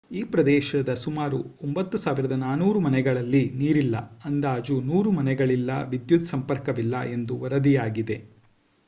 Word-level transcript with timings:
ಈ 0.11 0.23
ಪ್ರದೇಶದ 0.25 0.93
ಸುಮಾರು 0.93 1.39
9400 1.65 2.79
ಮನೆಗಳಲ್ಲಿ 2.79 3.43
ನೀರಿಲ್ಲ 3.55 3.95
ಅಂದಾಜು 4.25 4.77
100 4.87 5.13
ಮನೆಗಳಿಲ್ಲ 5.19 5.71
ವಿದ್ಯುತ್ 5.91 6.27
ಸಂಪರ್ಕವಿಲ್ಲ 6.27 7.03
ಎಂದು 7.13 7.35
ವರದಿಯಾಗಿದೆ 7.37 8.17